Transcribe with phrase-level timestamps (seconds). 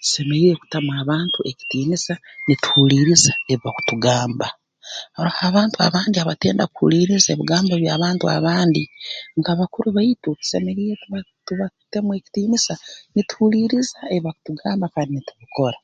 [0.00, 2.14] Tusemeriire kutamu abantu ekitiinisa
[2.46, 4.46] nituhuliiriza ebi bakutugamba
[5.14, 8.82] haroho abantu abandi abatenda kuhuliiriza ebigambo eby'abantu abandi
[9.38, 12.74] nka bakuru baitu tusemeriire tuba tubatemu ekitiinisa
[13.14, 15.78] nituhuliiriza ebi bakutungamba kandi ntubikora